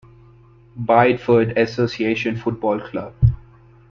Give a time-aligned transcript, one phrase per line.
[0.83, 3.13] Bideford Association Football Club.